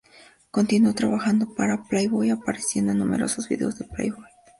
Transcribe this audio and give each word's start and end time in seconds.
Continuó 0.49 0.95
trabajando 0.95 1.53
para 1.53 1.83
"Playboy", 1.83 2.31
apareciendo 2.31 2.91
en 2.91 2.97
numerosos 2.97 3.47
vídeos 3.47 3.77
de 3.77 3.85
"Playboy". 3.85 4.25